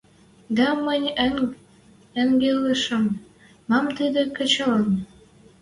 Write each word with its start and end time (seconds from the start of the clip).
Дӓ 0.57 0.69
мӹнь 0.85 1.09
ынгылышым, 2.21 3.05
мам 3.69 3.85
тӹдӹ 3.97 4.23
кӹчӓлӹн! 4.35 4.85